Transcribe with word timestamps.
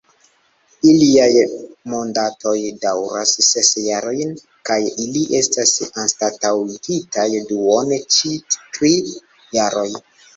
Iliaj 0.91 1.33
mandatoj 1.91 2.53
daŭras 2.85 3.33
ses 3.47 3.69
jarojn, 3.87 4.31
kaj 4.69 4.77
ili 5.03 5.21
estas 5.41 5.75
anstataŭigitaj 6.05 7.27
duone 7.51 8.01
ĉiu 8.17 8.57
tri 8.79 8.91
jaroj. 9.59 9.85